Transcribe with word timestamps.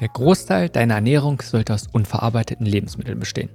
Der 0.00 0.08
Großteil 0.08 0.68
deiner 0.68 0.94
Ernährung 0.94 1.42
sollte 1.42 1.74
aus 1.74 1.88
unverarbeiteten 1.88 2.64
Lebensmitteln 2.64 3.18
bestehen. 3.18 3.48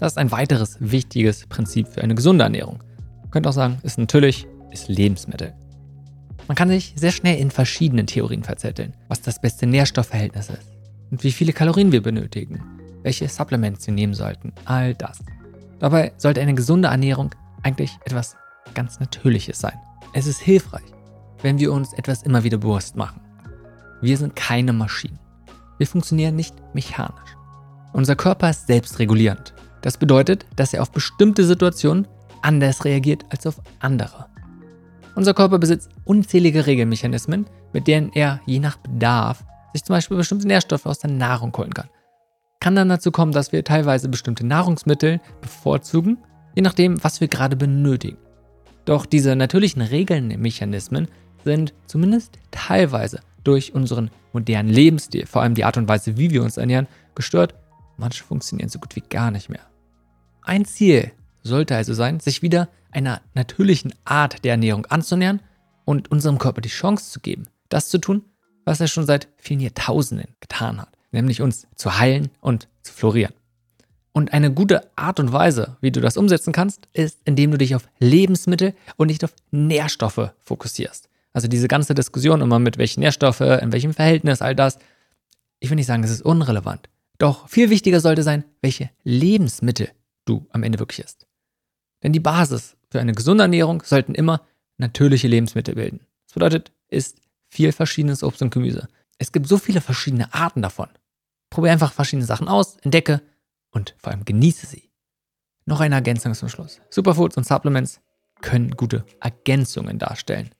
Das 0.00 0.12
ist 0.12 0.18
ein 0.18 0.32
weiteres 0.32 0.76
wichtiges 0.80 1.46
Prinzip 1.46 1.86
für 1.86 2.02
eine 2.02 2.16
gesunde 2.16 2.42
Ernährung. 2.42 2.82
Man 3.22 3.30
könnte 3.30 3.48
auch 3.48 3.54
sagen, 3.54 3.78
ist 3.84 3.96
natürlich, 3.96 4.48
ist 4.72 4.88
Lebensmittel. 4.88 5.54
Man 6.48 6.56
kann 6.56 6.68
sich 6.68 6.94
sehr 6.96 7.12
schnell 7.12 7.38
in 7.38 7.52
verschiedenen 7.52 8.08
Theorien 8.08 8.42
verzetteln, 8.42 8.94
was 9.06 9.22
das 9.22 9.40
beste 9.40 9.66
Nährstoffverhältnis 9.66 10.50
ist 10.50 10.72
und 11.12 11.22
wie 11.22 11.32
viele 11.32 11.52
Kalorien 11.52 11.92
wir 11.92 12.02
benötigen, 12.02 12.73
welche 13.04 13.28
Supplements 13.28 13.86
wir 13.86 13.94
nehmen 13.94 14.14
sollten, 14.14 14.52
all 14.64 14.94
das. 14.94 15.20
Dabei 15.78 16.12
sollte 16.16 16.40
eine 16.40 16.54
gesunde 16.54 16.88
Ernährung 16.88 17.30
eigentlich 17.62 17.96
etwas 18.04 18.36
ganz 18.74 18.98
Natürliches 18.98 19.60
sein. 19.60 19.78
Es 20.12 20.26
ist 20.26 20.40
hilfreich, 20.40 20.82
wenn 21.42 21.58
wir 21.60 21.72
uns 21.72 21.92
etwas 21.92 22.22
immer 22.24 22.42
wieder 22.42 22.58
bewusst 22.58 22.96
machen. 22.96 23.20
Wir 24.00 24.16
sind 24.18 24.34
keine 24.34 24.72
Maschinen. 24.72 25.20
Wir 25.78 25.86
funktionieren 25.86 26.34
nicht 26.34 26.54
mechanisch. 26.74 27.36
Unser 27.92 28.16
Körper 28.16 28.50
ist 28.50 28.66
selbstregulierend. 28.66 29.54
Das 29.82 29.98
bedeutet, 29.98 30.46
dass 30.56 30.72
er 30.72 30.82
auf 30.82 30.90
bestimmte 30.90 31.44
Situationen 31.44 32.08
anders 32.42 32.84
reagiert 32.84 33.24
als 33.30 33.46
auf 33.46 33.60
andere. 33.80 34.26
Unser 35.14 35.34
Körper 35.34 35.58
besitzt 35.58 35.90
unzählige 36.04 36.66
Regelmechanismen, 36.66 37.46
mit 37.72 37.86
denen 37.86 38.10
er 38.14 38.40
je 38.46 38.58
nach 38.58 38.76
Bedarf 38.78 39.44
sich 39.72 39.84
zum 39.84 39.94
Beispiel 39.94 40.16
bestimmte 40.16 40.46
Nährstoffe 40.46 40.86
aus 40.86 41.00
der 41.00 41.10
Nahrung 41.10 41.56
holen 41.56 41.74
kann. 41.74 41.88
Kann 42.64 42.76
dann 42.76 42.88
dazu 42.88 43.12
kommen, 43.12 43.32
dass 43.32 43.52
wir 43.52 43.62
teilweise 43.62 44.08
bestimmte 44.08 44.46
Nahrungsmittel 44.46 45.20
bevorzugen, 45.42 46.16
je 46.54 46.62
nachdem, 46.62 47.04
was 47.04 47.20
wir 47.20 47.28
gerade 47.28 47.56
benötigen. 47.56 48.16
Doch 48.86 49.04
diese 49.04 49.36
natürlichen 49.36 49.82
Regelmechanismen 49.82 51.08
sind 51.44 51.74
zumindest 51.86 52.38
teilweise 52.52 53.20
durch 53.42 53.74
unseren 53.74 54.10
modernen 54.32 54.70
Lebensstil, 54.70 55.26
vor 55.26 55.42
allem 55.42 55.54
die 55.54 55.64
Art 55.66 55.76
und 55.76 55.88
Weise, 55.88 56.16
wie 56.16 56.30
wir 56.30 56.42
uns 56.42 56.56
ernähren, 56.56 56.88
gestört. 57.14 57.54
Manche 57.98 58.24
funktionieren 58.24 58.70
so 58.70 58.78
gut 58.78 58.96
wie 58.96 59.02
gar 59.02 59.30
nicht 59.30 59.50
mehr. 59.50 59.66
Ein 60.40 60.64
Ziel 60.64 61.12
sollte 61.42 61.76
also 61.76 61.92
sein, 61.92 62.18
sich 62.18 62.40
wieder 62.40 62.70
einer 62.90 63.20
natürlichen 63.34 63.92
Art 64.06 64.42
der 64.42 64.52
Ernährung 64.52 64.86
anzunähern 64.86 65.42
und 65.84 66.10
unserem 66.10 66.38
Körper 66.38 66.62
die 66.62 66.70
Chance 66.70 67.10
zu 67.10 67.20
geben, 67.20 67.46
das 67.68 67.90
zu 67.90 67.98
tun, 67.98 68.24
was 68.64 68.80
er 68.80 68.88
schon 68.88 69.04
seit 69.04 69.28
vielen 69.36 69.60
Jahrtausenden 69.60 70.28
getan 70.40 70.80
hat, 70.80 70.96
nämlich 71.14 71.40
uns 71.40 71.66
zu 71.74 71.98
heilen 71.98 72.30
und 72.40 72.68
zu 72.82 72.92
florieren. 72.92 73.32
Und 74.12 74.32
eine 74.32 74.52
gute 74.52 74.96
Art 74.96 75.18
und 75.18 75.32
Weise, 75.32 75.76
wie 75.80 75.90
du 75.90 76.00
das 76.00 76.16
umsetzen 76.16 76.52
kannst, 76.52 76.86
ist, 76.92 77.18
indem 77.24 77.50
du 77.50 77.58
dich 77.58 77.74
auf 77.74 77.88
Lebensmittel 77.98 78.74
und 78.96 79.08
nicht 79.08 79.24
auf 79.24 79.34
Nährstoffe 79.50 80.30
fokussierst. 80.42 81.08
Also 81.32 81.48
diese 81.48 81.66
ganze 81.66 81.94
Diskussion 81.94 82.40
immer 82.40 82.60
mit 82.60 82.78
welchen 82.78 83.00
Nährstoffe, 83.00 83.40
in 83.40 83.72
welchem 83.72 83.92
Verhältnis, 83.92 84.40
all 84.40 84.54
das. 84.54 84.78
Ich 85.58 85.68
will 85.68 85.74
nicht 85.76 85.86
sagen, 85.86 86.02
das 86.02 86.12
ist 86.12 86.22
unrelevant. 86.22 86.88
Doch 87.18 87.48
viel 87.48 87.70
wichtiger 87.70 88.00
sollte 88.00 88.22
sein, 88.22 88.44
welche 88.60 88.90
Lebensmittel 89.02 89.90
du 90.26 90.46
am 90.50 90.62
Ende 90.62 90.78
wirklich 90.78 91.04
isst. 91.04 91.26
Denn 92.04 92.12
die 92.12 92.20
Basis 92.20 92.76
für 92.90 93.00
eine 93.00 93.12
gesunde 93.12 93.42
Ernährung 93.42 93.82
sollten 93.84 94.14
immer 94.14 94.42
natürliche 94.78 95.26
Lebensmittel 95.26 95.74
bilden. 95.74 96.00
Das 96.26 96.34
bedeutet, 96.34 96.70
isst 96.88 97.18
viel 97.48 97.72
verschiedenes 97.72 98.22
Obst 98.22 98.42
und 98.42 98.52
Gemüse. 98.52 98.88
Es 99.18 99.32
gibt 99.32 99.48
so 99.48 99.58
viele 99.58 99.80
verschiedene 99.80 100.32
Arten 100.32 100.62
davon. 100.62 100.88
Probier 101.54 101.70
einfach 101.70 101.92
verschiedene 101.92 102.26
Sachen 102.26 102.48
aus, 102.48 102.78
entdecke 102.82 103.22
und 103.70 103.94
vor 103.98 104.10
allem 104.10 104.24
genieße 104.24 104.66
sie. 104.66 104.90
Noch 105.66 105.78
eine 105.78 105.94
Ergänzung 105.94 106.34
zum 106.34 106.48
Schluss. 106.48 106.80
Superfoods 106.90 107.36
und 107.36 107.46
Supplements 107.46 108.00
können 108.40 108.72
gute 108.72 109.04
Ergänzungen 109.20 110.00
darstellen. 110.00 110.50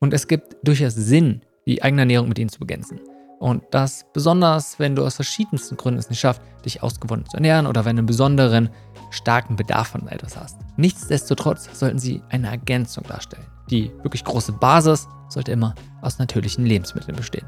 Und 0.00 0.12
es 0.12 0.26
gibt 0.26 0.56
durchaus 0.66 0.96
Sinn, 0.96 1.42
die 1.66 1.84
eigene 1.84 2.02
Ernährung 2.02 2.28
mit 2.28 2.40
ihnen 2.40 2.48
zu 2.48 2.58
begrenzen. 2.58 2.98
Und 3.38 3.62
das 3.70 4.04
besonders, 4.12 4.80
wenn 4.80 4.96
du 4.96 5.04
aus 5.04 5.14
verschiedensten 5.14 5.76
Gründen 5.76 6.00
es 6.00 6.10
nicht 6.10 6.18
schaffst, 6.18 6.42
dich 6.64 6.82
ausgewogen 6.82 7.26
zu 7.26 7.36
ernähren 7.36 7.68
oder 7.68 7.84
wenn 7.84 7.94
du 7.94 8.00
einen 8.00 8.06
besonderen, 8.06 8.70
starken 9.10 9.54
Bedarf 9.54 9.88
von 9.88 10.08
etwas 10.08 10.36
hast. 10.36 10.58
Nichtsdestotrotz 10.76 11.68
sollten 11.78 12.00
sie 12.00 12.22
eine 12.28 12.48
Ergänzung 12.48 13.04
darstellen. 13.04 13.46
Die 13.70 13.92
wirklich 14.02 14.24
große 14.24 14.50
Basis 14.50 15.06
sollte 15.28 15.52
immer 15.52 15.76
aus 16.02 16.18
natürlichen 16.18 16.66
Lebensmitteln 16.66 17.16
bestehen. 17.16 17.46